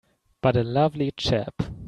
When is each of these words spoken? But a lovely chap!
But 0.41 0.57
a 0.57 0.63
lovely 0.63 1.11
chap! 1.15 1.53